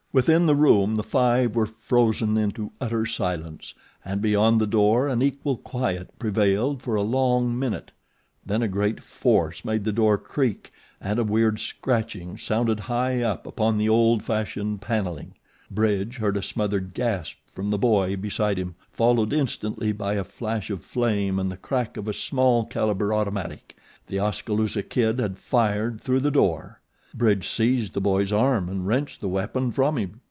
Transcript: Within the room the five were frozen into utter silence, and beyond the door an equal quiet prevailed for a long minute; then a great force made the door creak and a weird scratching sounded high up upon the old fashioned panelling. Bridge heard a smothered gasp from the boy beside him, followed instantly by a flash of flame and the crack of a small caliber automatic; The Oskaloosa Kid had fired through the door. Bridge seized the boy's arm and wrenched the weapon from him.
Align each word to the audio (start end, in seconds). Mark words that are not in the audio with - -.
Within 0.13 0.45
the 0.45 0.55
room 0.55 0.95
the 0.97 1.03
five 1.03 1.55
were 1.55 1.65
frozen 1.65 2.37
into 2.37 2.73
utter 2.81 3.05
silence, 3.05 3.73
and 4.03 4.19
beyond 4.21 4.59
the 4.59 4.67
door 4.67 5.07
an 5.07 5.21
equal 5.21 5.55
quiet 5.55 6.09
prevailed 6.19 6.83
for 6.83 6.95
a 6.95 7.01
long 7.01 7.57
minute; 7.57 7.93
then 8.45 8.61
a 8.61 8.67
great 8.67 9.01
force 9.01 9.63
made 9.63 9.85
the 9.85 9.93
door 9.93 10.17
creak 10.17 10.73
and 10.99 11.17
a 11.17 11.23
weird 11.23 11.61
scratching 11.61 12.37
sounded 12.37 12.77
high 12.81 13.21
up 13.21 13.47
upon 13.47 13.77
the 13.77 13.87
old 13.87 14.21
fashioned 14.21 14.81
panelling. 14.81 15.35
Bridge 15.71 16.17
heard 16.17 16.35
a 16.35 16.43
smothered 16.43 16.93
gasp 16.93 17.37
from 17.49 17.69
the 17.69 17.77
boy 17.77 18.17
beside 18.17 18.57
him, 18.59 18.75
followed 18.91 19.31
instantly 19.31 19.93
by 19.93 20.15
a 20.15 20.25
flash 20.25 20.69
of 20.69 20.83
flame 20.83 21.39
and 21.39 21.49
the 21.49 21.55
crack 21.55 21.95
of 21.95 22.09
a 22.09 22.11
small 22.11 22.65
caliber 22.65 23.13
automatic; 23.13 23.77
The 24.07 24.19
Oskaloosa 24.19 24.83
Kid 24.83 25.19
had 25.19 25.37
fired 25.37 26.01
through 26.01 26.19
the 26.19 26.31
door. 26.31 26.79
Bridge 27.13 27.49
seized 27.49 27.91
the 27.91 27.99
boy's 27.99 28.31
arm 28.31 28.69
and 28.69 28.87
wrenched 28.87 29.19
the 29.19 29.27
weapon 29.27 29.73
from 29.73 29.97
him. 29.97 30.19